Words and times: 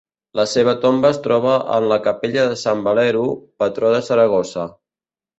La 0.37 0.43
seva 0.51 0.71
tomba 0.85 1.09
es 1.15 1.17
troba 1.25 1.51
en 1.75 1.85
la 1.91 1.99
capella 2.07 2.45
de 2.53 2.57
Sant 2.61 2.81
Valero, 2.87 3.25
patró 3.65 3.93
de 3.97 4.01
Saragossa. 4.07 4.65